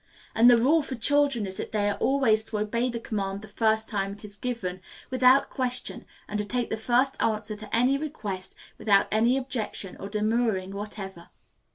And 0.33 0.49
the 0.49 0.57
rule 0.57 0.81
for 0.81 0.95
children 0.95 1.45
is 1.45 1.57
that 1.57 1.73
they 1.73 1.87
are 1.87 1.97
always 1.97 2.43
to 2.45 2.57
obey 2.57 2.89
the 2.89 2.99
command 2.99 3.43
the 3.43 3.47
first 3.47 3.87
time 3.87 4.13
it 4.13 4.25
is 4.25 4.35
given, 4.35 4.81
without 5.11 5.51
question, 5.51 6.07
and 6.27 6.39
to 6.39 6.43
take 6.47 6.71
the 6.71 6.75
first 6.75 7.21
answer 7.21 7.55
to 7.57 7.75
any 7.75 7.99
request 7.99 8.55
without 8.79 9.05
any 9.11 9.37
objection 9.37 9.95
or 9.99 10.09
demurring 10.09 10.71
whatever. 10.71 11.29